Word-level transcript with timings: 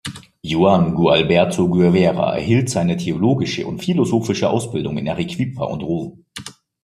Juan 0.41 0.95
Gualberto 0.95 1.69
Guevara 1.69 2.33
erhielt 2.35 2.71
seine 2.71 2.97
theologische 2.97 3.67
und 3.67 3.83
philosophische 3.83 4.49
Ausbildung 4.49 4.97
in 4.97 5.07
Arequipa 5.07 5.65
und 5.65 5.83
Rom. 5.83 6.25